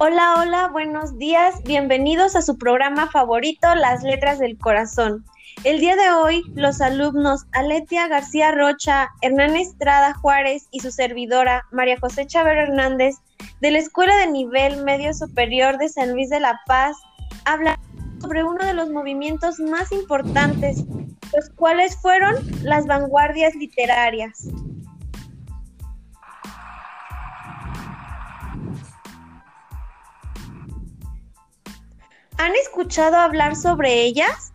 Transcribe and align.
Hola, 0.00 0.36
hola, 0.38 0.68
buenos 0.68 1.18
días. 1.18 1.60
Bienvenidos 1.64 2.36
a 2.36 2.42
su 2.42 2.56
programa 2.56 3.10
favorito, 3.10 3.74
Las 3.74 4.04
Letras 4.04 4.38
del 4.38 4.56
Corazón. 4.56 5.24
El 5.64 5.80
día 5.80 5.96
de 5.96 6.12
hoy, 6.12 6.44
los 6.54 6.80
alumnos 6.80 7.46
Aletia 7.50 8.06
García 8.06 8.52
Rocha, 8.52 9.08
Hernán 9.22 9.56
Estrada 9.56 10.14
Juárez 10.14 10.68
y 10.70 10.78
su 10.78 10.92
servidora 10.92 11.66
María 11.72 11.98
José 11.98 12.28
Chávez 12.28 12.68
Hernández 12.68 13.16
de 13.60 13.72
la 13.72 13.78
Escuela 13.78 14.16
de 14.18 14.28
Nivel 14.28 14.84
Medio 14.84 15.12
Superior 15.12 15.78
de 15.78 15.88
San 15.88 16.12
Luis 16.12 16.30
de 16.30 16.38
la 16.38 16.60
Paz 16.68 16.96
hablan 17.44 17.76
sobre 18.20 18.44
uno 18.44 18.64
de 18.64 18.74
los 18.74 18.90
movimientos 18.90 19.58
más 19.58 19.90
importantes, 19.90 20.84
los 21.34 21.50
cuales 21.56 21.96
fueron 22.00 22.36
las 22.62 22.86
vanguardias 22.86 23.52
literarias. 23.56 24.46
¿Han 32.38 32.54
escuchado 32.54 33.16
hablar 33.16 33.56
sobre 33.56 34.02
ellas? 34.02 34.52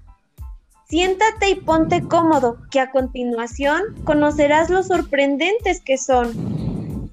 Siéntate 0.88 1.50
y 1.50 1.55
ponte 1.55 2.02
cómodo, 2.02 2.58
que 2.72 2.80
a 2.80 2.92
continuación 2.92 3.82
conocerás 4.06 4.70
lo 4.70 4.84
sorprendentes 4.84 5.82
que 5.82 5.98
son. 5.98 7.12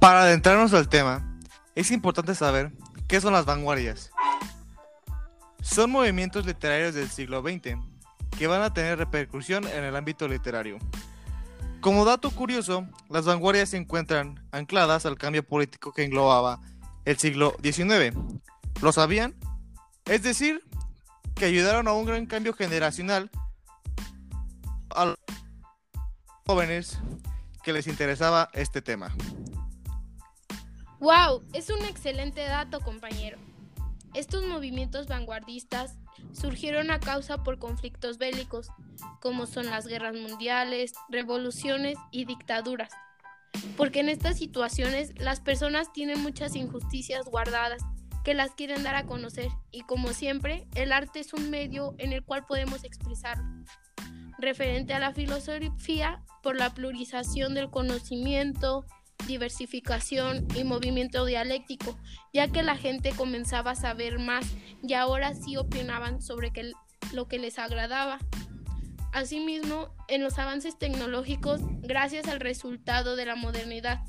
Para 0.00 0.22
adentrarnos 0.22 0.74
al 0.74 0.88
tema, 0.88 1.38
es 1.76 1.92
importante 1.92 2.34
saber 2.34 2.72
qué 3.06 3.20
son 3.20 3.32
las 3.32 3.44
vanguardias. 3.44 4.10
Son 5.60 5.90
movimientos 5.90 6.46
literarios 6.46 6.94
del 6.94 7.08
siglo 7.08 7.42
XX 7.42 7.76
que 8.36 8.46
van 8.48 8.62
a 8.62 8.74
tener 8.74 8.98
repercusión 8.98 9.66
en 9.68 9.84
el 9.84 9.94
ámbito 9.94 10.26
literario. 10.26 10.78
Como 11.86 12.04
dato 12.04 12.32
curioso, 12.32 12.84
las 13.08 13.26
vanguardias 13.26 13.68
se 13.68 13.76
encuentran 13.76 14.44
ancladas 14.50 15.06
al 15.06 15.16
cambio 15.16 15.46
político 15.46 15.92
que 15.92 16.02
englobaba 16.02 16.60
el 17.04 17.16
siglo 17.16 17.54
XIX. 17.62 18.12
¿Lo 18.82 18.90
sabían? 18.90 19.36
Es 20.04 20.24
decir, 20.24 20.64
que 21.36 21.44
ayudaron 21.44 21.86
a 21.86 21.92
un 21.92 22.04
gran 22.04 22.26
cambio 22.26 22.54
generacional 22.54 23.30
a 24.90 25.04
los 25.04 25.18
jóvenes 26.44 26.98
que 27.62 27.72
les 27.72 27.86
interesaba 27.86 28.50
este 28.52 28.82
tema. 28.82 29.14
¡Wow! 30.98 31.44
Es 31.52 31.70
un 31.70 31.84
excelente 31.84 32.40
dato, 32.40 32.80
compañero. 32.80 33.38
Estos 34.12 34.44
movimientos 34.44 35.06
vanguardistas 35.06 35.94
surgieron 36.36 36.90
a 36.90 37.00
causa 37.00 37.42
por 37.42 37.58
conflictos 37.58 38.18
bélicos, 38.18 38.70
como 39.20 39.46
son 39.46 39.66
las 39.66 39.86
guerras 39.86 40.14
mundiales, 40.14 40.92
revoluciones 41.08 41.96
y 42.10 42.24
dictaduras. 42.24 42.90
Porque 43.76 44.00
en 44.00 44.08
estas 44.08 44.38
situaciones 44.38 45.18
las 45.18 45.40
personas 45.40 45.92
tienen 45.92 46.22
muchas 46.22 46.54
injusticias 46.54 47.24
guardadas 47.26 47.82
que 48.22 48.34
las 48.34 48.50
quieren 48.52 48.82
dar 48.82 48.96
a 48.96 49.06
conocer 49.06 49.48
y 49.70 49.82
como 49.82 50.12
siempre 50.12 50.66
el 50.74 50.92
arte 50.92 51.20
es 51.20 51.32
un 51.32 51.48
medio 51.48 51.94
en 51.98 52.12
el 52.12 52.24
cual 52.24 52.44
podemos 52.44 52.84
expresarlo. 52.84 53.44
Referente 54.38 54.92
a 54.92 54.98
la 54.98 55.12
filosofía, 55.12 56.22
por 56.42 56.56
la 56.56 56.74
pluralización 56.74 57.54
del 57.54 57.70
conocimiento, 57.70 58.84
diversificación 59.26 60.46
y 60.54 60.64
movimiento 60.64 61.24
dialéctico, 61.24 61.98
ya 62.32 62.48
que 62.48 62.62
la 62.62 62.76
gente 62.76 63.12
comenzaba 63.12 63.72
a 63.72 63.76
saber 63.76 64.18
más 64.18 64.46
y 64.82 64.94
ahora 64.94 65.34
sí 65.34 65.56
opinaban 65.56 66.22
sobre 66.22 66.52
lo 67.12 67.28
que 67.28 67.38
les 67.38 67.58
agradaba. 67.58 68.18
Asimismo, 69.12 69.88
en 70.08 70.22
los 70.22 70.38
avances 70.38 70.78
tecnológicos, 70.78 71.60
gracias 71.80 72.28
al 72.28 72.40
resultado 72.40 73.16
de 73.16 73.24
la 73.24 73.34
modernidad, 73.34 74.00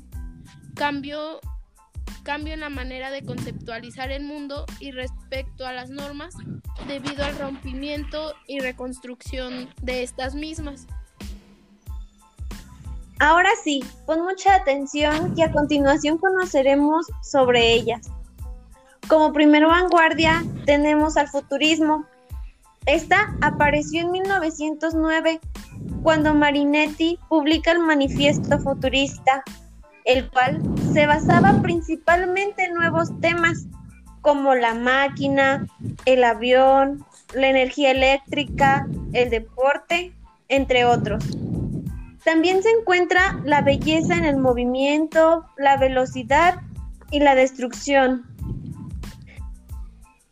cambio, 0.74 1.40
cambio 2.24 2.52
en 2.52 2.60
la 2.60 2.68
manera 2.68 3.10
de 3.10 3.24
conceptualizar 3.24 4.12
el 4.12 4.24
mundo 4.24 4.66
y 4.80 4.90
respecto 4.90 5.66
a 5.66 5.72
las 5.72 5.88
normas 5.88 6.34
debido 6.86 7.24
al 7.24 7.38
rompimiento 7.38 8.34
y 8.46 8.60
reconstrucción 8.60 9.70
de 9.80 10.02
estas 10.02 10.34
mismas. 10.34 10.86
Ahora 13.20 13.50
sí, 13.64 13.84
pon 14.06 14.22
mucha 14.22 14.54
atención 14.54 15.34
y 15.36 15.42
a 15.42 15.50
continuación 15.50 16.18
conoceremos 16.18 17.06
sobre 17.22 17.72
ellas. 17.72 18.08
Como 19.08 19.32
primera 19.32 19.66
vanguardia 19.66 20.44
tenemos 20.66 21.16
al 21.16 21.28
futurismo. 21.28 22.06
Esta 22.86 23.34
apareció 23.40 24.02
en 24.02 24.12
1909 24.12 25.40
cuando 26.02 26.32
Marinetti 26.32 27.18
publica 27.28 27.72
el 27.72 27.80
Manifiesto 27.80 28.58
Futurista, 28.60 29.42
el 30.04 30.30
cual 30.30 30.62
se 30.92 31.06
basaba 31.06 31.60
principalmente 31.60 32.64
en 32.64 32.74
nuevos 32.74 33.10
temas 33.20 33.66
como 34.20 34.54
la 34.54 34.74
máquina, 34.74 35.66
el 36.04 36.22
avión, 36.22 37.04
la 37.34 37.48
energía 37.48 37.90
eléctrica, 37.90 38.86
el 39.12 39.30
deporte, 39.30 40.12
entre 40.48 40.84
otros. 40.84 41.24
También 42.28 42.62
se 42.62 42.68
encuentra 42.68 43.40
la 43.42 43.62
belleza 43.62 44.14
en 44.14 44.26
el 44.26 44.36
movimiento, 44.36 45.46
la 45.56 45.78
velocidad 45.78 46.60
y 47.10 47.20
la 47.20 47.34
destrucción. 47.34 48.26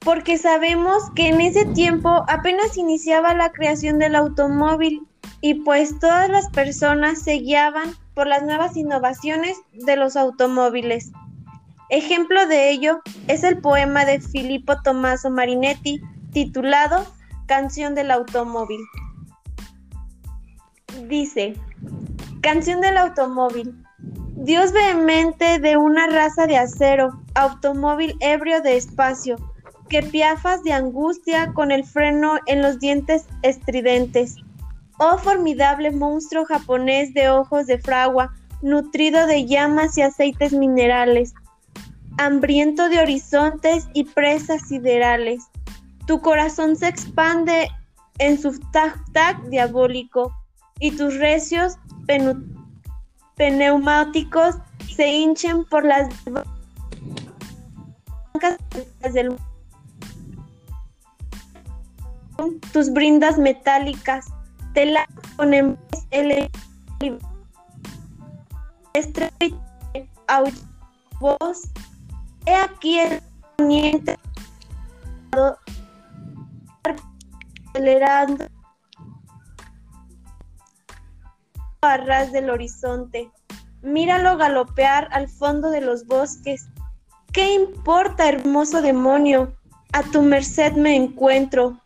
Porque 0.00 0.36
sabemos 0.36 1.04
que 1.14 1.28
en 1.28 1.40
ese 1.40 1.64
tiempo 1.64 2.26
apenas 2.28 2.76
iniciaba 2.76 3.32
la 3.32 3.50
creación 3.50 3.98
del 3.98 4.14
automóvil 4.14 5.06
y 5.40 5.54
pues 5.54 5.98
todas 5.98 6.28
las 6.28 6.50
personas 6.50 7.22
se 7.22 7.38
guiaban 7.38 7.94
por 8.12 8.26
las 8.26 8.42
nuevas 8.42 8.76
innovaciones 8.76 9.56
de 9.72 9.96
los 9.96 10.16
automóviles. 10.16 11.12
Ejemplo 11.88 12.46
de 12.46 12.72
ello 12.72 13.00
es 13.26 13.42
el 13.42 13.62
poema 13.62 14.04
de 14.04 14.20
Filippo 14.20 14.82
Tommaso 14.82 15.30
Marinetti 15.30 16.02
titulado 16.30 17.06
Canción 17.46 17.94
del 17.94 18.10
Automóvil. 18.10 18.82
Dice, 21.08 21.54
Canción 22.46 22.80
del 22.80 22.96
automóvil. 22.96 23.74
Dios 24.36 24.70
vehemente 24.70 25.58
de 25.58 25.76
una 25.76 26.06
raza 26.06 26.46
de 26.46 26.56
acero, 26.56 27.20
automóvil 27.34 28.16
ebrio 28.20 28.62
de 28.62 28.76
espacio, 28.76 29.34
que 29.88 30.04
piafas 30.04 30.62
de 30.62 30.72
angustia 30.72 31.52
con 31.54 31.72
el 31.72 31.82
freno 31.82 32.38
en 32.46 32.62
los 32.62 32.78
dientes 32.78 33.26
estridentes. 33.42 34.36
Oh 35.00 35.18
formidable 35.18 35.90
monstruo 35.90 36.44
japonés 36.44 37.12
de 37.14 37.30
ojos 37.30 37.66
de 37.66 37.80
fragua, 37.80 38.32
nutrido 38.62 39.26
de 39.26 39.44
llamas 39.44 39.98
y 39.98 40.02
aceites 40.02 40.52
minerales, 40.52 41.34
hambriento 42.16 42.88
de 42.88 43.00
horizontes 43.00 43.88
y 43.92 44.04
presas 44.04 44.68
siderales. 44.68 45.42
Tu 46.06 46.20
corazón 46.20 46.76
se 46.76 46.86
expande 46.86 47.68
en 48.20 48.40
su 48.40 48.52
tac-tac 48.70 49.42
diabólico 49.48 50.32
y 50.78 50.92
tus 50.92 51.16
recios 51.16 51.76
pneumáticos 53.36 54.56
se 54.94 55.08
hinchen 55.08 55.64
por 55.64 55.84
las 55.84 56.08
del 59.12 59.36
tus 62.72 62.92
brindas 62.92 63.38
metálicas 63.38 64.26
te 64.74 64.86
la 64.86 65.06
ponen 65.36 65.78
el 66.10 66.50
voz 71.20 71.62
he 72.46 72.54
aquí 72.54 72.98
el 72.98 73.22
poniente 73.56 74.16
acelerando 77.72 78.46
ras 81.94 82.32
del 82.32 82.50
horizonte. 82.50 83.30
Míralo 83.82 84.36
galopear 84.36 85.08
al 85.12 85.28
fondo 85.28 85.70
de 85.70 85.80
los 85.80 86.06
bosques. 86.06 86.66
¿Qué 87.32 87.54
importa, 87.54 88.28
hermoso 88.28 88.82
demonio? 88.82 89.54
A 89.92 90.02
tu 90.02 90.22
merced 90.22 90.72
me 90.72 90.96
encuentro. 90.96 91.80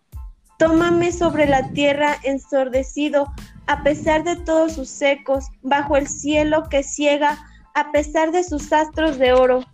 Tómame 0.59 1.13
sobre 1.13 1.47
la 1.47 1.71
tierra 1.73 2.17
ensordecido, 2.23 3.33
a 3.67 3.83
pesar 3.83 4.25
de 4.25 4.37
todos 4.37 4.75
sus 4.75 4.89
secos, 4.89 5.47
bajo 5.63 5.97
el 5.97 6.07
cielo 6.07 6.69
que 6.71 6.83
ciega, 6.83 7.39
a 7.75 7.93
pesar 7.93 8.33
de 8.33 8.45
sus 8.45 8.73
astros 8.73 9.19
de 9.19 9.33
oro. 9.33 9.65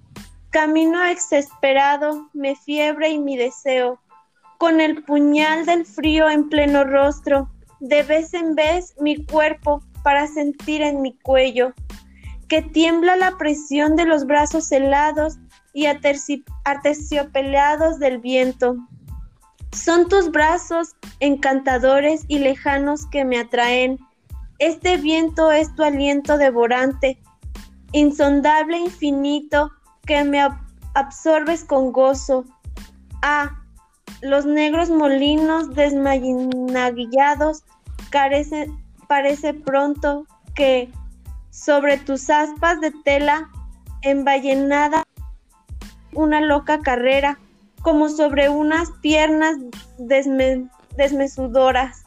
Camino 0.50 1.04
exasperado, 1.04 2.28
me 2.32 2.56
fiebre 2.56 3.10
y 3.10 3.18
mi 3.18 3.36
deseo, 3.36 4.00
con 4.58 4.80
el 4.80 5.04
puñal 5.04 5.66
del 5.66 5.84
frío 5.84 6.28
en 6.30 6.48
pleno 6.48 6.84
rostro, 6.84 7.50
de 7.80 8.02
vez 8.02 8.32
en 8.32 8.54
vez 8.54 8.94
mi 8.98 9.24
cuerpo 9.24 9.82
para 10.06 10.26
sentir 10.28 10.82
en 10.82 11.02
mi 11.02 11.18
cuello, 11.18 11.74
que 12.46 12.62
tiembla 12.62 13.16
la 13.16 13.36
presión 13.38 13.96
de 13.96 14.04
los 14.04 14.24
brazos 14.24 14.70
helados 14.70 15.38
y 15.72 15.86
aterciopelados 15.86 17.98
del 17.98 18.18
viento. 18.18 18.76
Son 19.72 20.08
tus 20.08 20.30
brazos 20.30 20.94
encantadores 21.18 22.24
y 22.28 22.38
lejanos 22.38 23.04
que 23.06 23.24
me 23.24 23.40
atraen, 23.40 23.98
Este 24.60 24.96
viento 24.96 25.50
es 25.50 25.74
tu 25.74 25.82
aliento 25.82 26.38
devorante, 26.38 27.20
insondable 27.90 28.78
infinito, 28.78 29.72
que 30.06 30.22
me 30.22 30.40
absorbes 30.94 31.64
con 31.64 31.90
gozo. 31.90 32.44
Ah, 33.22 33.60
los 34.22 34.46
negros 34.46 34.88
molinos 34.88 35.74
desmayinaguillados 35.74 37.64
carece, 38.10 38.70
parece 39.08 39.54
pronto 39.54 40.26
que 40.54 40.90
sobre 41.50 41.98
tus 41.98 42.28
aspas 42.30 42.80
de 42.80 42.92
tela 43.04 43.48
envallenada 44.02 45.04
una 46.12 46.40
loca 46.40 46.80
carrera, 46.80 47.38
como 47.82 48.08
sobre 48.08 48.48
unas 48.48 48.90
piernas 49.02 49.56
desmesudoras. 50.96 52.04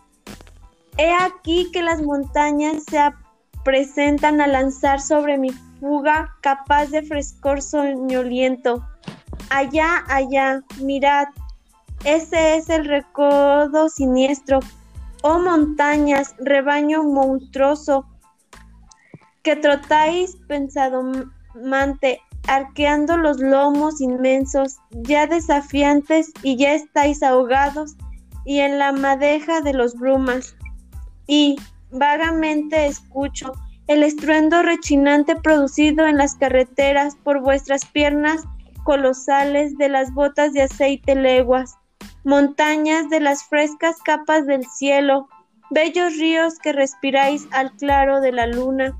He 0.97 1.13
aquí 1.13 1.69
que 1.71 1.81
las 1.81 2.01
montañas 2.01 2.83
se 2.89 2.99
presentan 3.63 4.41
a 4.41 4.47
lanzar 4.47 4.99
sobre 4.99 5.37
mi 5.37 5.51
fuga 5.79 6.35
capaz 6.41 6.87
de 6.87 7.03
frescor 7.03 7.61
soñoliento. 7.61 8.85
Allá, 9.49 10.03
allá, 10.09 10.61
mirad, 10.81 11.27
ese 12.03 12.57
es 12.57 12.69
el 12.69 12.85
recodo 12.85 13.89
siniestro. 13.89 14.59
Oh 15.21 15.39
montañas, 15.39 16.35
rebaño 16.39 17.03
monstruoso, 17.03 18.05
que 19.43 19.55
trotáis 19.55 20.37
pensadamente, 20.47 22.21
arqueando 22.47 23.17
los 23.17 23.39
lomos 23.39 23.99
inmensos, 24.01 24.77
ya 24.91 25.27
desafiantes 25.27 26.31
y 26.41 26.55
ya 26.57 26.73
estáis 26.73 27.21
ahogados 27.21 27.95
y 28.45 28.59
en 28.59 28.79
la 28.79 28.91
madeja 28.91 29.61
de 29.61 29.73
los 29.73 29.95
brumas. 29.95 30.55
Y 31.27 31.57
vagamente 31.91 32.87
escucho 32.87 33.51
el 33.87 34.03
estruendo 34.03 34.61
rechinante 34.61 35.35
producido 35.35 36.05
en 36.05 36.17
las 36.17 36.35
carreteras 36.35 37.15
por 37.15 37.41
vuestras 37.41 37.85
piernas 37.85 38.43
colosales 38.83 39.77
de 39.77 39.89
las 39.89 40.13
botas 40.13 40.53
de 40.53 40.61
aceite 40.61 41.15
leguas, 41.15 41.78
montañas 42.23 43.09
de 43.09 43.19
las 43.19 43.43
frescas 43.43 43.97
capas 44.03 44.45
del 44.45 44.65
cielo, 44.65 45.27
bellos 45.69 46.17
ríos 46.17 46.59
que 46.59 46.73
respiráis 46.73 47.47
al 47.51 47.71
claro 47.73 48.21
de 48.21 48.31
la 48.31 48.47
luna, 48.47 48.97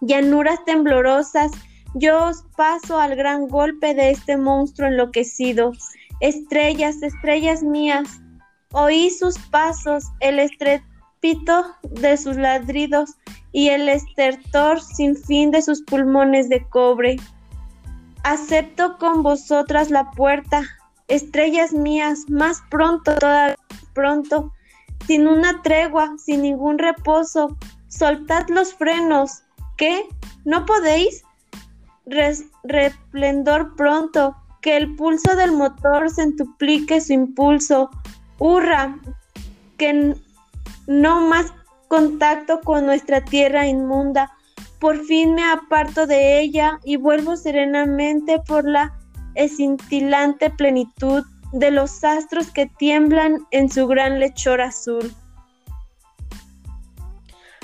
llanuras 0.00 0.64
temblorosas, 0.64 1.50
yo 1.94 2.26
os 2.26 2.44
paso 2.56 3.00
al 3.00 3.16
gran 3.16 3.48
golpe 3.48 3.94
de 3.94 4.10
este 4.10 4.36
monstruo 4.36 4.88
enloquecido. 4.88 5.72
Estrellas, 6.20 7.02
estrellas 7.02 7.62
mías, 7.62 8.20
oí 8.72 9.10
sus 9.10 9.38
pasos, 9.38 10.04
el 10.20 10.38
estrépito 10.38 11.64
de 11.82 12.16
sus 12.16 12.36
ladridos 12.36 13.14
y 13.52 13.68
el 13.68 13.88
estertor 13.88 14.80
sin 14.80 15.16
fin 15.16 15.50
de 15.50 15.62
sus 15.62 15.82
pulmones 15.82 16.48
de 16.48 16.66
cobre. 16.68 17.16
Acepto 18.24 18.98
con 18.98 19.22
vosotras 19.22 19.90
la 19.90 20.10
puerta, 20.10 20.62
estrellas 21.08 21.72
mías, 21.72 22.28
más 22.28 22.62
pronto, 22.70 23.12
pronto, 23.94 24.52
sin 25.06 25.26
una 25.26 25.62
tregua, 25.62 26.14
sin 26.18 26.42
ningún 26.42 26.78
reposo, 26.78 27.56
soltad 27.88 28.46
los 28.48 28.74
frenos, 28.74 29.42
¿qué? 29.76 30.06
¿No 30.44 30.64
podéis? 30.66 31.22
Resplendor 32.64 33.74
pronto, 33.76 34.36
que 34.60 34.76
el 34.76 34.94
pulso 34.96 35.34
del 35.36 35.52
motor 35.52 36.10
se 36.10 36.22
entuplique 36.22 37.00
su 37.00 37.12
impulso, 37.12 37.90
hurra, 38.38 38.98
que 39.76 40.14
no 40.86 41.20
más 41.20 41.52
contacto 41.88 42.60
con 42.60 42.86
nuestra 42.86 43.24
tierra 43.24 43.66
inmunda, 43.66 44.30
por 44.78 45.04
fin 45.04 45.34
me 45.34 45.44
aparto 45.44 46.06
de 46.06 46.40
ella 46.40 46.78
y 46.84 46.96
vuelvo 46.96 47.36
serenamente 47.36 48.40
por 48.46 48.68
la 48.68 48.97
escintilante 49.38 50.50
plenitud 50.50 51.24
de 51.52 51.70
los 51.70 52.04
astros 52.04 52.50
que 52.50 52.66
tiemblan 52.66 53.38
en 53.52 53.70
su 53.70 53.86
gran 53.86 54.20
lechor 54.20 54.60
azul. 54.60 55.14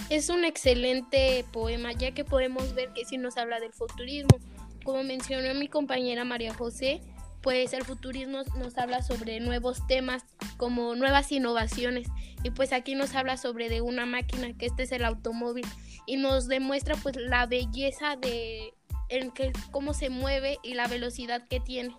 Es 0.09 0.29
un 0.31 0.45
excelente 0.45 1.45
poema, 1.53 1.93
ya 1.93 2.13
que 2.13 2.25
podemos 2.25 2.75
ver 2.75 2.93
que 2.95 3.05
sí 3.05 3.19
nos 3.19 3.37
habla 3.37 3.59
del 3.59 3.73
futurismo. 3.73 4.39
Como 4.85 5.03
mencionó 5.03 5.53
mi 5.55 5.69
compañera 5.69 6.25
María 6.25 6.55
José, 6.55 7.01
pues 7.43 7.73
el 7.73 7.85
futurismo 7.85 8.43
nos 8.57 8.79
habla 8.79 9.03
sobre 9.03 9.41
nuevos 9.41 9.87
temas 9.87 10.25
como 10.57 10.95
nuevas 10.95 11.31
innovaciones 11.33 12.07
y 12.43 12.51
pues 12.51 12.73
aquí 12.73 12.95
nos 12.95 13.15
habla 13.15 13.37
sobre 13.37 13.69
de 13.69 13.83
una 13.83 14.07
máquina 14.07 14.57
que 14.57 14.67
este 14.67 14.85
es 14.85 14.93
el 14.93 15.05
automóvil 15.05 15.67
y 16.07 16.17
nos 16.17 16.49
demuestra 16.49 16.97
pues 16.97 17.17
la 17.17 17.45
belleza 17.47 18.17
de 18.17 18.73
en 19.09 19.31
que, 19.31 19.53
cómo 19.71 19.95
se 19.95 20.11
mueve 20.11 20.59
y 20.63 20.75
la 20.75 20.89
velocidad 20.89 21.47
que 21.49 21.61
tiene. 21.61 21.97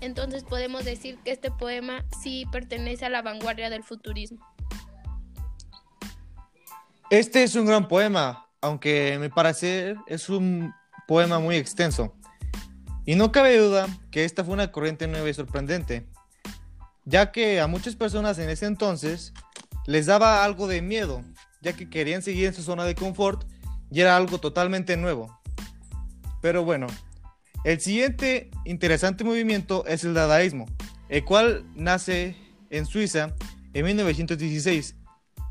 Entonces 0.00 0.44
podemos 0.44 0.84
decir 0.84 1.18
que 1.24 1.32
este 1.32 1.50
poema 1.50 2.04
sí 2.22 2.46
pertenece 2.52 3.06
a 3.06 3.08
la 3.08 3.22
vanguardia 3.22 3.70
del 3.70 3.82
futurismo. 3.82 4.38
Este 7.10 7.42
es 7.42 7.54
un 7.54 7.66
gran 7.66 7.88
poema, 7.88 8.46
aunque 8.60 9.16
me 9.18 9.30
parece 9.30 9.96
es 10.06 10.28
un 10.28 10.74
poema 11.06 11.38
muy 11.38 11.56
extenso. 11.56 12.14
Y 13.06 13.14
no 13.14 13.32
cabe 13.32 13.56
duda 13.56 13.88
que 14.10 14.26
esta 14.26 14.44
fue 14.44 14.52
una 14.52 14.70
corriente 14.70 15.08
nueva 15.08 15.28
y 15.30 15.34
sorprendente, 15.34 16.06
ya 17.06 17.32
que 17.32 17.60
a 17.60 17.66
muchas 17.66 17.96
personas 17.96 18.38
en 18.38 18.50
ese 18.50 18.66
entonces 18.66 19.32
les 19.86 20.04
daba 20.04 20.44
algo 20.44 20.68
de 20.68 20.82
miedo, 20.82 21.22
ya 21.62 21.72
que 21.72 21.88
querían 21.88 22.20
seguir 22.20 22.48
en 22.48 22.54
su 22.54 22.62
zona 22.62 22.84
de 22.84 22.94
confort 22.94 23.48
y 23.90 24.02
era 24.02 24.14
algo 24.14 24.38
totalmente 24.38 24.98
nuevo. 24.98 25.40
Pero 26.40 26.64
bueno, 26.64 26.86
el 27.64 27.80
siguiente 27.80 28.50
interesante 28.64 29.24
movimiento 29.24 29.84
es 29.86 30.04
el 30.04 30.14
dadaísmo, 30.14 30.66
el 31.08 31.24
cual 31.24 31.64
nace 31.74 32.36
en 32.70 32.86
Suiza 32.86 33.34
en 33.74 33.84
1916, 33.84 34.96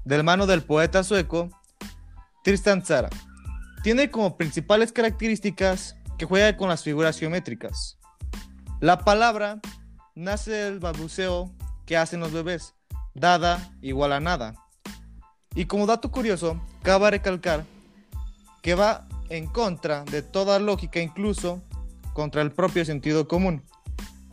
del 0.06 0.24
mano 0.24 0.45
del 0.48 0.63
poeta 0.63 1.04
sueco 1.04 1.50
Tristan 2.44 2.84
Zara. 2.84 3.10
Tiene 3.84 4.10
como 4.10 4.38
principales 4.38 4.92
características 4.92 5.98
que 6.18 6.25
juega 6.25 6.56
con 6.57 6.69
las 6.69 6.84
figuras 6.84 7.19
geométricas. 7.19 7.98
La 8.80 9.00
palabra 9.00 9.60
nace 10.16 10.51
del 10.51 10.80
balbuceo 10.80 11.54
que 11.86 11.98
hacen 11.98 12.19
los 12.19 12.31
bebés, 12.31 12.74
dada 13.13 13.71
igual 13.81 14.14
a 14.14 14.19
nada. 14.19 14.54
Y 15.56 15.66
como 15.66 15.85
dato 15.85 16.11
curioso, 16.11 16.61
cabe 16.83 17.11
recalcar 17.11 17.66
que 18.61 18.76
va 18.76 19.06
en 19.30 19.48
contra 19.48 20.04
de 20.06 20.22
toda 20.22 20.60
lógica, 20.60 21.00
incluso 21.00 21.62
contra 22.14 22.42
el 22.42 22.52
propio 22.52 22.86
sentido 22.86 23.28
común. 23.28 23.64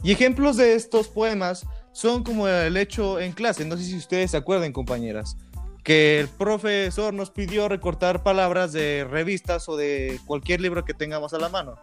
Y 0.02 0.12
ejemplos 0.12 0.56
de 0.56 0.74
estos 0.74 1.08
poemas 1.08 1.66
son 1.92 2.24
como 2.24 2.48
el 2.48 2.76
hecho 2.76 3.20
en 3.20 3.32
clase, 3.32 3.64
no 3.64 3.76
sé 3.76 3.84
si 3.84 3.96
ustedes 3.96 4.32
se 4.32 4.36
acuerdan, 4.36 4.72
compañeras, 4.72 5.36
que 5.82 6.18
el 6.20 6.28
profesor 6.28 7.14
nos 7.14 7.30
pidió 7.30 7.68
recortar 7.68 8.22
palabras 8.22 8.72
de 8.72 9.06
revistas 9.08 9.68
o 9.68 9.76
de 9.76 10.18
cualquier 10.26 10.60
libro 10.60 10.84
que 10.84 10.94
tengamos 10.94 11.34
a 11.34 11.38
la 11.38 11.48
mano. 11.48 11.76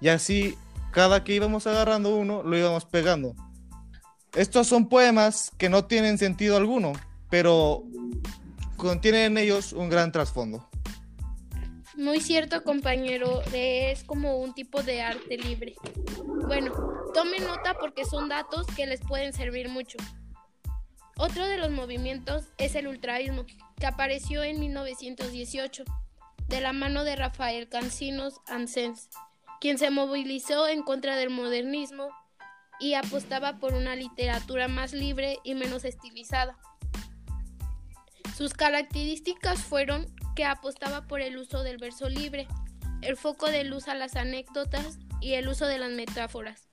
Y 0.00 0.08
así, 0.08 0.56
cada 0.92 1.24
que 1.24 1.34
íbamos 1.34 1.66
agarrando 1.66 2.16
uno, 2.16 2.42
lo 2.42 2.56
íbamos 2.56 2.84
pegando. 2.84 3.34
Estos 4.34 4.66
son 4.66 4.88
poemas 4.88 5.50
que 5.56 5.68
no 5.68 5.86
tienen 5.86 6.18
sentido 6.18 6.58
alguno, 6.58 6.92
pero 7.30 7.82
contienen 8.76 9.32
en 9.32 9.38
ellos 9.38 9.72
un 9.72 9.88
gran 9.88 10.12
trasfondo. 10.12 10.68
Muy 11.96 12.20
cierto, 12.20 12.62
compañero, 12.62 13.42
es 13.54 14.04
como 14.04 14.36
un 14.36 14.52
tipo 14.52 14.82
de 14.82 15.00
arte 15.00 15.38
libre. 15.38 15.76
Bueno, 16.46 16.72
tomen 17.14 17.44
nota 17.44 17.74
porque 17.80 18.04
son 18.04 18.28
datos 18.28 18.66
que 18.76 18.86
les 18.86 19.00
pueden 19.00 19.32
servir 19.32 19.70
mucho. 19.70 19.96
Otro 21.16 21.46
de 21.46 21.56
los 21.56 21.70
movimientos 21.70 22.52
es 22.58 22.74
el 22.74 22.86
ultraísmo, 22.86 23.46
que 23.80 23.86
apareció 23.86 24.42
en 24.42 24.60
1918, 24.60 25.84
de 26.48 26.60
la 26.60 26.74
mano 26.74 27.02
de 27.02 27.16
Rafael 27.16 27.70
Cancinos 27.70 28.40
Ansens, 28.46 29.08
quien 29.58 29.78
se 29.78 29.88
movilizó 29.88 30.68
en 30.68 30.82
contra 30.82 31.16
del 31.16 31.30
modernismo 31.30 32.10
y 32.78 32.92
apostaba 32.92 33.58
por 33.58 33.72
una 33.72 33.96
literatura 33.96 34.68
más 34.68 34.92
libre 34.92 35.38
y 35.44 35.54
menos 35.54 35.86
estilizada. 35.86 36.58
Sus 38.36 38.52
características 38.52 39.60
fueron 39.60 40.14
que 40.36 40.44
apostaba 40.44 41.08
por 41.08 41.20
el 41.20 41.36
uso 41.38 41.64
del 41.64 41.78
verso 41.78 42.08
libre, 42.08 42.46
el 43.00 43.16
foco 43.16 43.46
de 43.46 43.64
luz 43.64 43.88
a 43.88 43.94
las 43.94 44.14
anécdotas 44.14 44.98
y 45.20 45.32
el 45.32 45.48
uso 45.48 45.66
de 45.66 45.78
las 45.78 45.90
metáforas. 45.90 46.68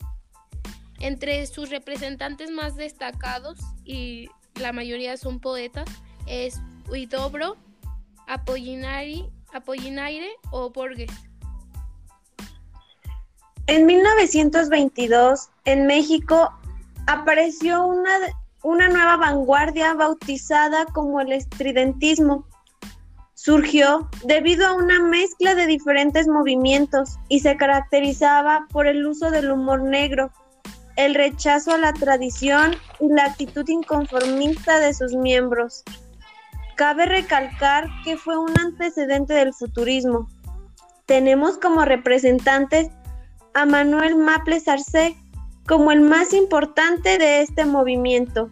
Entre 1.00 1.48
sus 1.48 1.72
representantes 1.72 2.51
más 2.51 2.75
destacados, 2.75 3.58
y 3.84 4.29
la 4.55 4.74
mayoría 4.74 5.17
son 5.17 5.39
poetas, 5.39 5.89
es 6.27 6.60
Huidobro, 6.88 7.58
Apollinaire 8.27 9.29
o 10.51 10.70
Borges. 10.70 11.12
En 13.67 13.86
1922, 13.86 15.50
en 15.63 15.88
México, 15.88 16.51
apareció 17.08 17.86
una, 17.86 18.12
una 18.62 18.89
nueva 18.89 19.15
vanguardia 19.15 19.93
bautizada 19.93 20.86
como 20.88 21.22
el 21.22 21.32
estridentismo 21.32 22.46
Surgió 23.44 24.10
debido 24.24 24.66
a 24.66 24.74
una 24.74 25.02
mezcla 25.02 25.54
de 25.54 25.68
diferentes 25.68 26.30
movimientos 26.30 27.18
y 27.28 27.42
se 27.42 27.58
caracterizaba 27.58 28.68
por 28.72 28.88
el 28.88 29.06
uso 29.06 29.32
del 29.32 29.52
humor 29.52 29.84
negro, 29.84 30.32
el 30.96 31.14
rechazo 31.14 31.74
a 31.74 31.78
la 31.78 31.92
tradición 31.92 32.74
y 33.02 33.10
la 33.10 33.26
actitud 33.26 33.68
inconformista 33.68 34.80
de 34.80 34.94
sus 34.94 35.14
miembros. 35.14 35.84
Cabe 36.78 37.06
recalcar 37.06 37.90
que 38.06 38.16
fue 38.16 38.38
un 38.38 38.58
antecedente 38.58 39.34
del 39.34 39.54
futurismo. 39.54 40.30
Tenemos 41.06 41.58
como 41.58 41.84
representantes 41.84 42.92
a 43.54 43.66
Manuel 43.66 44.16
Maples 44.16 44.70
Arce 44.70 45.18
como 45.68 45.92
el 45.92 46.00
más 46.00 46.32
importante 46.32 47.18
de 47.18 47.42
este 47.42 47.66
movimiento. 47.66 48.50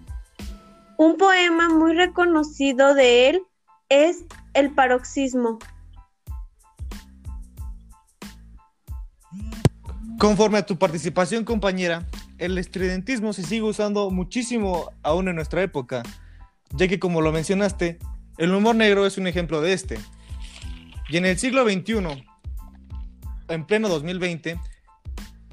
Un 0.98 1.16
poema 1.16 1.70
muy 1.70 1.94
reconocido 1.94 2.94
de 2.94 3.30
él 3.30 3.44
es 3.88 4.26
El 4.53 4.74
paroxismo. 4.74 5.60
Conforme 10.20 10.60
a 10.60 10.65
tu 10.65 10.77
participación, 10.77 11.46
compañera, 11.46 12.05
el 12.38 12.58
estridentismo 12.58 13.34
se 13.34 13.43
sigue 13.43 13.63
usando 13.63 14.10
muchísimo 14.12 14.91
aún 15.03 15.27
en 15.27 15.36
nuestra 15.36 15.63
época, 15.63 16.03
ya 16.72 16.88
que 16.88 17.00
como 17.00 17.22
lo 17.22 17.31
mencionaste, 17.31 17.98
el 18.38 18.53
humor 18.53 18.75
negro 18.75 19.05
es 19.05 19.17
un 19.17 19.27
ejemplo 19.27 19.62
de 19.62 19.74
este. 19.74 20.00
Y 21.10 21.17
en 21.17 21.25
el 21.25 21.38
siglo 21.38 21.63
XXI, 21.63 22.25
en 23.48 23.65
pleno 23.65 23.89
2020, 23.89 24.60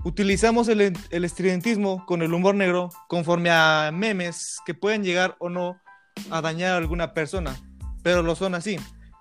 utilizamos 0.04 0.68
el, 0.68 0.96
el, 1.10 1.24
estridentismo 1.24 2.04
con 2.06 2.22
el 2.22 2.32
humor 2.32 2.54
negro 2.54 2.90
conforme 3.08 3.50
a 3.50 3.90
memes 3.92 4.58
que 4.64 4.74
pueden 4.74 5.02
llegar 5.02 5.36
o 5.40 5.48
no 5.48 5.80
a 6.30 6.40
dañar 6.40 6.72
a 6.72 6.76
alguna 6.76 7.14
persona, 7.14 7.56
pero 8.02 8.22
lo 8.22 8.34
son 8.34 8.54
así, 8.54 8.78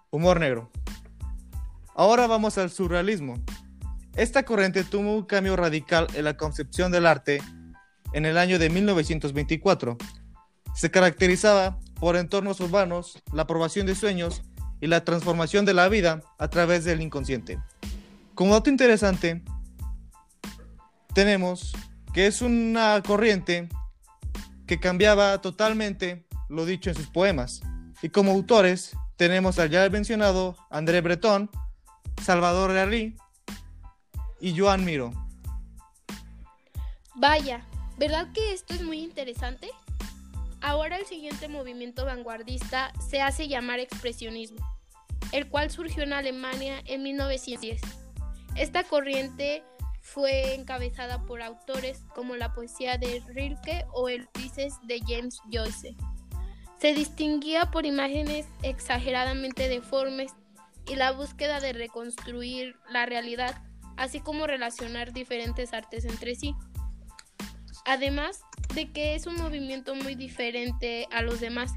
humor 0.10 0.40
negro. 0.40 0.72
Ahora 1.96 2.28
vamos 2.28 2.58
al 2.58 2.70
surrealismo. 2.70 3.36
Esta 4.16 4.44
corriente 4.44 4.84
tuvo 4.84 5.16
un 5.16 5.26
cambio 5.26 5.56
radical 5.56 6.08
en 6.14 6.26
la 6.26 6.38
concepción 6.38 6.92
del 6.92 7.06
arte 7.06 7.42
en 8.14 8.26
el 8.26 8.38
año 8.38 8.60
de 8.60 8.70
1924. 8.70 9.98
Se 10.76 10.92
caracterizaba 10.92 11.80
por 12.00 12.16
entornos 12.16 12.60
urbanos, 12.60 13.22
la 13.34 13.44
aprobación 13.44 13.88
de 13.88 13.96
sueños 13.96 14.44
y 14.80 14.88
la 14.88 15.04
transformación 15.04 15.66
de 15.66 15.74
la 15.74 15.90
vida 15.90 16.22
a 16.38 16.48
través 16.50 16.86
del 16.86 17.02
inconsciente. 17.02 17.60
Como 18.36 18.54
dato 18.54 18.70
interesante, 18.70 19.44
tenemos 21.14 21.74
que 22.14 22.28
es 22.28 22.42
una 22.42 23.02
corriente 23.06 23.70
que 24.68 24.80
cambiaba 24.80 25.42
totalmente 25.42 26.26
lo 26.50 26.66
dicho 26.66 26.90
en 26.90 26.96
sus 26.96 27.08
poemas. 27.08 27.62
Y 28.02 28.10
como 28.10 28.32
autores 28.32 28.96
tenemos 29.16 29.60
al 29.60 29.70
ya 29.70 29.90
mencionado 29.90 30.56
André 30.70 31.02
Breton, 31.02 31.50
Salvador 32.22 32.74
Dalí 32.74 33.16
y 34.40 34.58
Joan 34.58 34.86
Miro. 34.86 35.12
Vaya, 37.16 37.66
¿verdad 37.98 38.32
que 38.34 38.54
esto 38.54 38.76
es 38.76 38.84
muy 38.84 39.00
interesante? 39.00 39.72
Ahora 40.62 40.98
el 40.98 41.06
siguiente 41.06 41.48
movimiento 41.48 42.06
vanguardista 42.06 42.92
se 43.10 43.22
hace 43.22 43.48
llamar 43.48 43.80
expresionismo, 43.80 44.60
el 45.32 45.50
cual 45.50 45.72
surgió 45.72 46.04
en 46.04 46.14
Alemania 46.14 46.82
en 46.86 47.04
1910. 47.04 47.82
Esta 48.56 48.84
corriente 48.84 49.64
fue 50.02 50.56
encabezada 50.56 51.26
por 51.26 51.42
autores 51.42 52.04
como 52.16 52.36
la 52.36 52.54
poesía 52.54 52.98
de 52.98 53.22
Rilke 53.28 53.86
o 53.92 54.10
el 54.10 54.28
Ulises 54.36 54.76
de 54.84 55.00
James 55.08 55.40
Joyce. 55.52 55.96
Se 56.80 56.94
distinguía 56.94 57.72
por 57.72 57.86
imágenes 57.86 58.46
exageradamente 58.62 59.68
deformes 59.68 60.34
y 60.88 60.96
la 60.96 61.12
búsqueda 61.12 61.60
de 61.60 61.74
reconstruir 61.74 62.76
la 62.90 63.06
realidad, 63.06 63.62
así 63.98 64.20
como 64.20 64.48
relacionar 64.48 65.12
diferentes 65.12 65.74
artes 65.74 66.06
entre 66.06 66.36
sí. 66.36 66.56
Además 67.86 68.42
de 68.76 68.92
que 68.92 69.16
es 69.16 69.26
un 69.26 69.36
movimiento 69.36 69.96
muy 69.96 70.16
diferente 70.16 71.08
a 71.12 71.22
los 71.22 71.40
demás, 71.40 71.74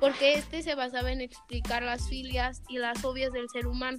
porque 0.00 0.34
este 0.34 0.62
se 0.62 0.74
basaba 0.74 1.12
en 1.12 1.20
explicar 1.20 1.82
las 1.82 2.08
filias 2.08 2.62
y 2.68 2.78
las 2.78 3.04
obvias 3.04 3.32
del 3.32 3.48
ser 3.50 3.66
humano, 3.66 3.98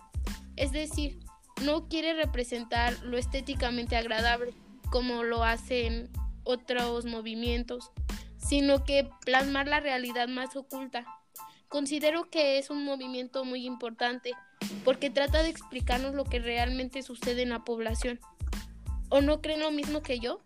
es 0.58 0.72
decir, 0.72 1.20
no 1.64 1.88
quiere 1.88 2.14
representar 2.14 2.98
lo 3.04 3.18
estéticamente 3.18 3.96
agradable 3.96 4.54
como 4.90 5.24
lo 5.24 5.44
hacen 5.44 6.10
otros 6.44 7.06
movimientos, 7.06 7.92
sino 8.48 8.84
que 8.84 9.10
plasmar 9.26 9.68
la 9.68 9.80
realidad 9.80 10.28
más 10.28 10.56
oculta. 10.56 11.06
Considero 11.68 12.30
que 12.30 12.58
es 12.58 12.70
un 12.70 12.84
movimiento 12.84 13.46
muy 13.46 13.66
importante 13.66 14.34
porque 14.84 15.10
trata 15.10 15.42
de 15.42 15.50
explicarnos 15.50 16.14
lo 16.14 16.26
que 16.26 16.40
realmente 16.40 17.02
sucede 17.02 17.44
en 17.44 17.50
la 17.50 17.64
población. 17.64 18.20
¿O 19.10 19.22
no 19.22 19.42
creen 19.42 19.62
lo 19.62 19.72
mismo 19.72 20.02
que 20.02 20.20
yo? 20.20 20.42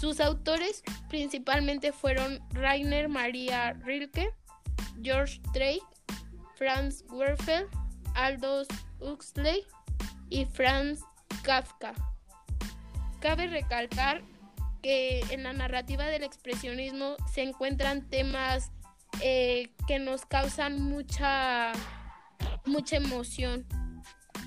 Sus 0.00 0.20
autores 0.20 0.82
principalmente 1.08 1.92
fueron 1.92 2.40
Rainer 2.50 3.08
Maria 3.08 3.72
Rilke, 3.72 4.34
George 5.02 5.40
Drake, 5.52 5.82
Franz 6.56 7.04
Werfel, 7.10 7.66
Aldous 8.14 8.68
Huxley 9.00 9.64
y 10.30 10.44
Franz 10.44 11.00
Kafka. 11.42 11.94
Cabe 13.20 13.46
recalcar 13.46 14.22
que 14.84 15.24
en 15.30 15.44
la 15.44 15.54
narrativa 15.54 16.04
del 16.04 16.24
expresionismo 16.24 17.16
se 17.32 17.40
encuentran 17.40 18.06
temas 18.10 18.70
eh, 19.22 19.70
que 19.88 19.98
nos 19.98 20.26
causan 20.26 20.78
mucha, 20.78 21.72
mucha 22.66 22.96
emoción 22.96 23.64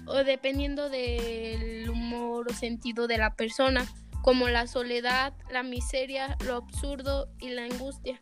o 0.06 0.24
dependiendo 0.24 0.90
del 0.90 1.90
humor 1.90 2.52
o 2.52 2.54
sentido 2.54 3.08
de 3.08 3.18
la 3.18 3.34
persona, 3.34 3.84
como 4.22 4.48
la 4.48 4.68
soledad, 4.68 5.34
la 5.50 5.64
miseria, 5.64 6.38
lo 6.46 6.58
absurdo 6.58 7.30
y 7.40 7.50
la 7.50 7.64
angustia. 7.64 8.22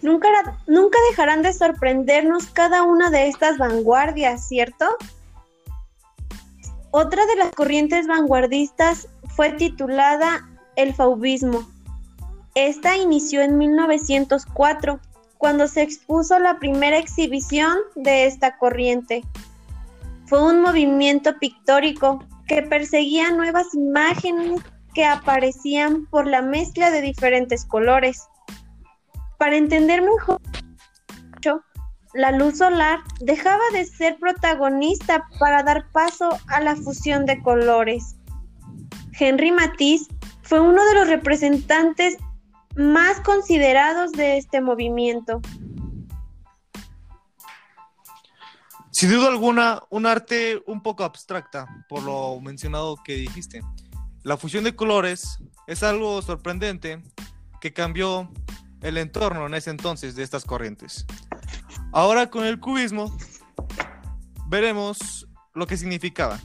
Nunca, 0.00 0.28
nunca 0.66 0.98
dejarán 1.10 1.42
de 1.42 1.52
sorprendernos 1.52 2.46
cada 2.46 2.84
una 2.84 3.10
de 3.10 3.28
estas 3.28 3.58
vanguardias, 3.58 4.48
¿cierto? 4.48 4.86
Otra 6.90 7.26
de 7.26 7.36
las 7.36 7.50
corrientes 7.54 8.06
vanguardistas 8.06 9.08
fue 9.36 9.52
titulada 9.52 10.48
el 10.76 10.94
faubismo. 10.94 11.68
Esta 12.54 12.96
inició 12.96 13.42
en 13.42 13.58
1904, 13.58 15.00
cuando 15.38 15.68
se 15.68 15.82
expuso 15.82 16.38
la 16.38 16.58
primera 16.58 16.98
exhibición 16.98 17.76
de 17.96 18.26
esta 18.26 18.56
corriente. 18.56 19.22
Fue 20.26 20.42
un 20.42 20.62
movimiento 20.62 21.38
pictórico 21.38 22.24
que 22.46 22.62
perseguía 22.62 23.30
nuevas 23.30 23.74
imágenes 23.74 24.60
que 24.94 25.04
aparecían 25.04 26.06
por 26.06 26.26
la 26.26 26.40
mezcla 26.40 26.90
de 26.90 27.00
diferentes 27.00 27.64
colores. 27.64 28.28
Para 29.38 29.56
entender 29.56 30.02
mejor 30.02 30.40
la 32.14 32.30
luz 32.30 32.58
solar 32.58 33.00
dejaba 33.20 33.62
de 33.72 33.84
ser 33.84 34.16
protagonista 34.18 35.26
para 35.40 35.64
dar 35.64 35.90
paso 35.90 36.28
a 36.46 36.60
la 36.60 36.76
fusión 36.76 37.26
de 37.26 37.42
colores. 37.42 38.14
Henry 39.18 39.52
Matisse 39.52 40.08
fue 40.42 40.60
uno 40.60 40.84
de 40.84 40.94
los 40.94 41.08
representantes 41.08 42.16
más 42.76 43.20
considerados 43.20 44.12
de 44.12 44.36
este 44.38 44.60
movimiento. 44.60 45.40
Sin 48.90 49.10
duda 49.10 49.28
alguna, 49.28 49.82
un 49.90 50.06
arte 50.06 50.62
un 50.66 50.82
poco 50.82 51.04
abstracta, 51.04 51.66
por 51.88 52.02
lo 52.02 52.40
mencionado 52.40 52.96
que 53.04 53.14
dijiste. 53.14 53.62
La 54.22 54.36
fusión 54.36 54.64
de 54.64 54.76
colores 54.76 55.38
es 55.66 55.82
algo 55.82 56.22
sorprendente 56.22 57.02
que 57.60 57.72
cambió 57.72 58.30
el 58.82 58.98
entorno 58.98 59.46
en 59.46 59.54
ese 59.54 59.70
entonces 59.70 60.14
de 60.14 60.22
estas 60.22 60.44
corrientes. 60.44 61.06
Ahora 61.92 62.30
con 62.30 62.44
el 62.44 62.60
cubismo 62.60 63.16
veremos 64.46 65.28
lo 65.54 65.66
que 65.66 65.76
significaba. 65.76 66.38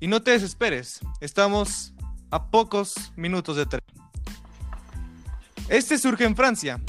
Y 0.00 0.06
no 0.06 0.22
te 0.22 0.32
desesperes, 0.32 1.00
estamos 1.20 1.92
a 2.30 2.50
pocos 2.50 3.12
minutos 3.16 3.56
de 3.56 3.66
terminar. 3.66 4.10
Este 5.68 5.98
surge 5.98 6.24
en 6.24 6.36
Francia, 6.36 6.80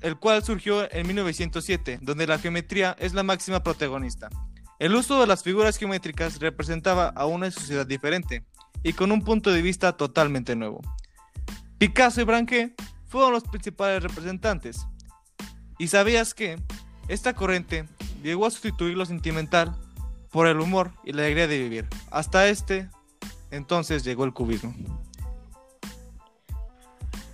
el 0.00 0.16
cual 0.16 0.44
surgió 0.44 0.90
en 0.92 1.06
1907, 1.06 2.00
donde 2.02 2.26
la 2.26 2.38
geometría 2.38 2.96
es 2.98 3.14
la 3.14 3.22
máxima 3.22 3.62
protagonista. 3.62 4.28
El 4.78 4.94
uso 4.94 5.20
de 5.20 5.26
las 5.26 5.42
figuras 5.42 5.78
geométricas 5.78 6.40
representaba 6.40 7.08
a 7.08 7.26
una 7.26 7.50
sociedad 7.50 7.86
diferente 7.86 8.44
y 8.82 8.92
con 8.92 9.12
un 9.12 9.22
punto 9.22 9.50
de 9.50 9.62
vista 9.62 9.96
totalmente 9.96 10.56
nuevo. 10.56 10.80
Picasso 11.78 12.20
y 12.20 12.24
Branque 12.24 12.74
fueron 13.06 13.32
los 13.32 13.44
principales 13.44 14.02
representantes, 14.02 14.86
¿Y 15.78 15.88
sabías 15.88 16.34
que 16.34 16.58
esta 17.08 17.34
corriente 17.34 17.86
llegó 18.22 18.46
a 18.46 18.50
sustituir 18.50 18.96
lo 18.96 19.06
sentimental 19.06 19.74
por 20.34 20.48
el 20.48 20.58
humor 20.58 20.90
y 21.04 21.12
la 21.12 21.22
alegría 21.22 21.46
de 21.46 21.58
vivir? 21.58 21.86
Hasta 22.10 22.48
este 22.48 22.90
entonces 23.52 24.02
llegó 24.02 24.24
el 24.24 24.32
cubismo. 24.32 24.74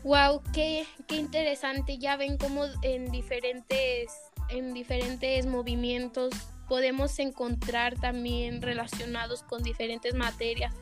Wow, 0.04 0.42
qué, 0.52 0.84
qué 1.08 1.16
interesante. 1.16 1.96
Ya 1.96 2.18
ven 2.18 2.36
cómo 2.36 2.66
en 2.82 3.10
diferentes, 3.10 4.12
en 4.50 4.74
diferentes 4.74 5.46
movimientos 5.46 6.34
podemos 6.68 7.18
encontrar 7.20 7.98
también 7.98 8.60
relacionados 8.60 9.44
con 9.44 9.62
diferentes 9.62 10.12
materias. 10.14 10.74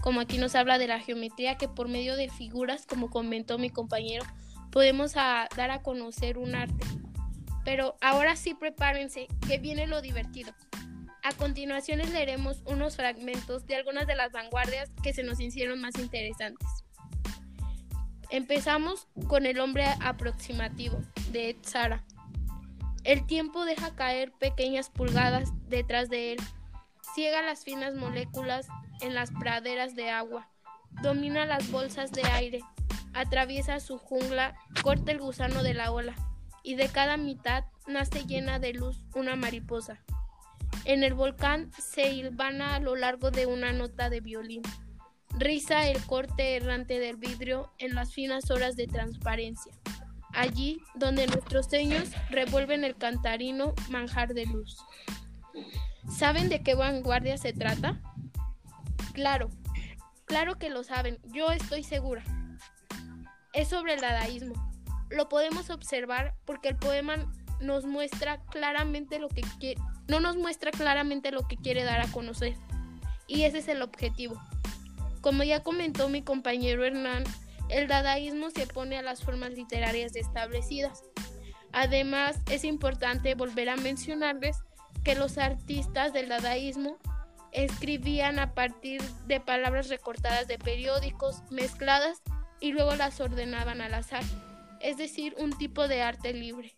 Como 0.00 0.20
aquí 0.20 0.38
nos 0.38 0.54
habla 0.54 0.78
de 0.78 0.86
la 0.86 1.00
geometría, 1.00 1.58
que 1.58 1.68
por 1.68 1.88
medio 1.88 2.16
de 2.16 2.30
figuras, 2.30 2.86
como 2.86 3.10
comentó 3.10 3.58
mi 3.58 3.68
compañero, 3.68 4.24
podemos 4.72 5.12
dar 5.12 5.70
a 5.70 5.82
conocer 5.82 6.38
un 6.38 6.54
arte. 6.54 6.86
Pero 7.66 7.96
ahora 8.00 8.34
sí 8.34 8.54
prepárense, 8.54 9.26
que 9.46 9.58
viene 9.58 9.86
lo 9.86 10.00
divertido. 10.00 10.54
A 11.26 11.32
continuación 11.32 11.98
les 11.98 12.10
leeremos 12.10 12.62
unos 12.66 12.94
fragmentos 12.94 13.66
de 13.66 13.74
algunas 13.74 14.06
de 14.06 14.14
las 14.14 14.30
vanguardias 14.30 14.92
que 15.02 15.12
se 15.12 15.24
nos 15.24 15.40
hicieron 15.40 15.80
más 15.80 15.98
interesantes. 15.98 16.68
Empezamos 18.30 19.08
con 19.26 19.44
el 19.44 19.58
hombre 19.58 19.86
aproximativo 20.00 21.00
de 21.32 21.50
Ed 21.50 21.56
Sara. 21.62 22.04
El 23.02 23.26
tiempo 23.26 23.64
deja 23.64 23.96
caer 23.96 24.30
pequeñas 24.38 24.88
pulgadas 24.88 25.50
detrás 25.68 26.08
de 26.10 26.34
él, 26.34 26.38
ciega 27.16 27.42
las 27.42 27.64
finas 27.64 27.96
moléculas 27.96 28.68
en 29.00 29.16
las 29.16 29.32
praderas 29.32 29.96
de 29.96 30.10
agua, 30.10 30.48
domina 31.02 31.44
las 31.44 31.72
bolsas 31.72 32.12
de 32.12 32.22
aire, 32.22 32.60
atraviesa 33.14 33.80
su 33.80 33.98
jungla, 33.98 34.54
corta 34.80 35.10
el 35.10 35.18
gusano 35.18 35.64
de 35.64 35.74
la 35.74 35.90
ola, 35.90 36.14
y 36.62 36.76
de 36.76 36.88
cada 36.88 37.16
mitad 37.16 37.64
nace 37.88 38.24
llena 38.26 38.60
de 38.60 38.74
luz 38.74 39.02
una 39.12 39.34
mariposa. 39.34 40.04
En 40.86 41.02
el 41.02 41.14
volcán 41.14 41.72
se 41.72 42.12
hilvana 42.12 42.76
a 42.76 42.80
lo 42.80 42.94
largo 42.94 43.32
de 43.32 43.46
una 43.46 43.72
nota 43.72 44.08
de 44.08 44.20
violín. 44.20 44.62
Riza 45.36 45.88
el 45.88 46.00
corte 46.06 46.54
errante 46.54 47.00
del 47.00 47.16
vidrio 47.16 47.72
en 47.78 47.96
las 47.96 48.12
finas 48.12 48.52
horas 48.52 48.76
de 48.76 48.86
transparencia. 48.86 49.72
Allí 50.32 50.80
donde 50.94 51.26
nuestros 51.26 51.66
seños 51.66 52.10
revuelven 52.30 52.84
el 52.84 52.94
cantarino 52.94 53.74
manjar 53.90 54.32
de 54.32 54.46
luz. 54.46 54.78
¿Saben 56.08 56.48
de 56.48 56.62
qué 56.62 56.76
vanguardia 56.76 57.36
se 57.36 57.52
trata? 57.52 58.00
Claro, 59.12 59.50
claro 60.24 60.56
que 60.56 60.70
lo 60.70 60.84
saben, 60.84 61.18
yo 61.24 61.50
estoy 61.50 61.82
segura. 61.82 62.22
Es 63.52 63.66
sobre 63.70 63.94
el 63.94 64.00
dadaísmo. 64.00 64.54
Lo 65.10 65.28
podemos 65.28 65.68
observar 65.70 66.36
porque 66.44 66.68
el 66.68 66.76
poema 66.76 67.16
nos 67.60 67.86
muestra 67.86 68.40
claramente 68.44 69.18
lo 69.18 69.28
que 69.28 69.42
no 70.08 70.20
nos 70.20 70.36
muestra 70.36 70.70
claramente 70.70 71.30
lo 71.30 71.46
que 71.46 71.56
quiere 71.56 71.84
dar 71.84 72.00
a 72.00 72.10
conocer. 72.10 72.54
Y 73.26 73.42
ese 73.42 73.58
es 73.58 73.68
el 73.68 73.82
objetivo. 73.82 74.40
Como 75.20 75.42
ya 75.42 75.62
comentó 75.62 76.08
mi 76.08 76.22
compañero 76.22 76.84
Hernán, 76.84 77.24
el 77.68 77.88
dadaísmo 77.88 78.50
se 78.50 78.64
opone 78.64 78.96
a 78.96 79.02
las 79.02 79.22
formas 79.22 79.50
literarias 79.50 80.14
establecidas. 80.14 81.02
Además, 81.72 82.40
es 82.50 82.64
importante 82.64 83.34
volver 83.34 83.68
a 83.68 83.76
mencionarles 83.76 84.56
que 85.04 85.14
los 85.14 85.38
artistas 85.38 86.12
del 86.12 86.28
dadaísmo 86.28 86.98
escribían 87.52 88.38
a 88.38 88.54
partir 88.54 89.02
de 89.26 89.40
palabras 89.40 89.88
recortadas 89.88 90.46
de 90.46 90.58
periódicos, 90.58 91.42
mezcladas 91.50 92.22
y 92.60 92.72
luego 92.72 92.94
las 92.94 93.20
ordenaban 93.20 93.80
al 93.80 93.94
azar, 93.94 94.22
es 94.80 94.96
decir, 94.96 95.34
un 95.38 95.56
tipo 95.56 95.88
de 95.88 96.02
arte 96.02 96.32
libre. 96.32 96.76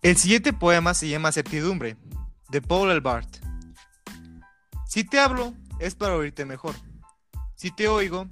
El 0.00 0.16
siguiente 0.16 0.52
poema 0.52 0.94
se 0.94 1.08
llama 1.08 1.32
Certidumbre, 1.32 1.96
de 2.50 2.62
Paul 2.62 2.92
Elbart. 2.92 3.28
Si 4.86 5.02
te 5.02 5.18
hablo, 5.18 5.54
es 5.80 5.96
para 5.96 6.14
oírte 6.14 6.44
mejor. 6.44 6.76
Si 7.56 7.72
te 7.72 7.88
oigo, 7.88 8.28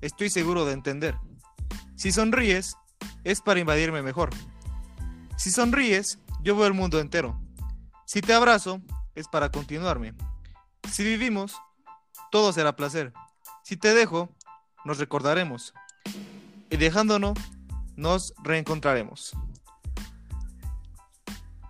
estoy 0.00 0.30
seguro 0.30 0.64
de 0.64 0.72
entender. 0.72 1.16
Si 1.96 2.12
sonríes, 2.12 2.76
es 3.24 3.40
para 3.40 3.58
invadirme 3.58 4.02
mejor. 4.02 4.30
Si 5.36 5.50
sonríes, 5.50 6.20
yo 6.42 6.54
veo 6.54 6.68
el 6.68 6.74
mundo 6.74 7.00
entero. 7.00 7.40
Si 8.06 8.20
te 8.20 8.32
abrazo, 8.32 8.80
es 9.16 9.26
para 9.26 9.50
continuarme. 9.50 10.14
Si 10.92 11.02
vivimos, 11.02 11.56
todo 12.30 12.52
será 12.52 12.76
placer. 12.76 13.12
Si 13.64 13.76
te 13.76 13.94
dejo, 13.94 14.28
nos 14.84 14.98
recordaremos. 14.98 15.74
Y 16.70 16.76
dejándonos, 16.76 17.36
nos 17.96 18.32
reencontraremos. 18.44 19.36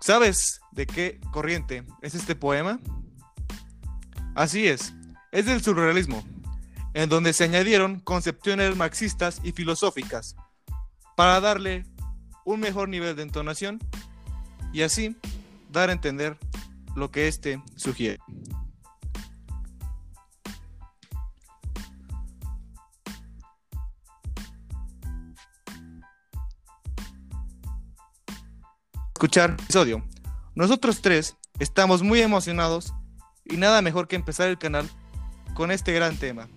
¿Sabes 0.01 0.61
de 0.71 0.87
qué 0.87 1.19
corriente 1.31 1.85
es 2.01 2.15
este 2.15 2.35
poema? 2.35 2.79
Así 4.33 4.67
es, 4.67 4.95
es 5.31 5.45
del 5.45 5.61
surrealismo, 5.61 6.23
en 6.95 7.07
donde 7.07 7.33
se 7.33 7.43
añadieron 7.43 7.99
concepciones 7.99 8.75
marxistas 8.75 9.39
y 9.43 9.51
filosóficas 9.51 10.35
para 11.15 11.39
darle 11.39 11.85
un 12.45 12.59
mejor 12.61 12.89
nivel 12.89 13.15
de 13.15 13.21
entonación 13.21 13.77
y 14.73 14.81
así 14.81 15.15
dar 15.69 15.89
a 15.89 15.93
entender 15.93 16.35
lo 16.95 17.11
que 17.11 17.27
éste 17.27 17.61
sugiere. 17.75 18.17
Escuchar 29.21 29.51
el 29.51 29.63
episodio. 29.63 30.03
Nosotros 30.55 30.99
tres 30.99 31.37
estamos 31.59 32.01
muy 32.01 32.21
emocionados 32.21 32.91
y 33.45 33.55
nada 33.55 33.83
mejor 33.83 34.07
que 34.07 34.15
empezar 34.15 34.49
el 34.49 34.57
canal 34.57 34.89
con 35.53 35.69
este 35.69 35.93
gran 35.93 36.17
tema. 36.17 36.49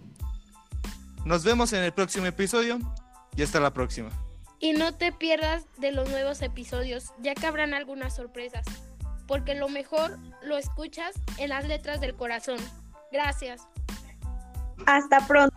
Nos 1.26 1.44
vemos 1.44 1.74
en 1.74 1.82
el 1.82 1.92
próximo 1.92 2.24
episodio 2.24 2.78
y 3.36 3.42
hasta 3.42 3.60
la 3.60 3.74
próxima. 3.74 4.08
Y 4.60 4.72
no 4.72 4.94
te 4.94 5.12
pierdas 5.12 5.66
de 5.76 5.92
los 5.92 6.08
nuevos 6.08 6.40
episodios, 6.40 7.12
ya 7.20 7.34
que 7.34 7.46
habrán 7.46 7.74
algunas 7.74 8.16
sorpresas, 8.16 8.64
porque 9.26 9.54
lo 9.54 9.68
mejor 9.68 10.18
lo 10.42 10.56
escuchas 10.56 11.14
en 11.36 11.50
las 11.50 11.68
letras 11.68 12.00
del 12.00 12.14
corazón. 12.14 12.56
Gracias. 13.12 13.60
Hasta 14.86 15.26
pronto. 15.26 15.53